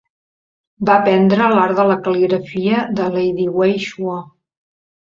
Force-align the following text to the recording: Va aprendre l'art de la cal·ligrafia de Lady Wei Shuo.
Va 0.89 0.95
aprendre 1.01 1.51
l'art 1.51 1.77
de 1.81 1.87
la 1.91 1.99
cal·ligrafia 2.09 2.83
de 2.99 3.09
Lady 3.19 3.49
Wei 3.61 3.81
Shuo. 3.89 4.21